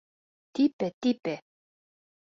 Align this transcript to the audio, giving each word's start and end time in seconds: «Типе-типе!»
«Типе-типе!» 0.53 1.35